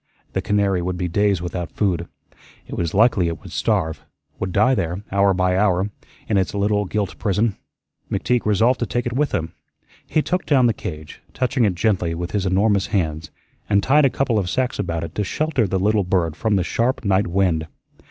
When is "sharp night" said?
16.63-17.27